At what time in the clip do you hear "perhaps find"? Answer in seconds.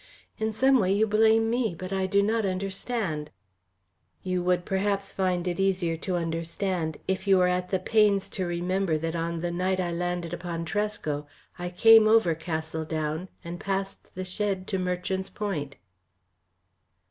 4.65-5.47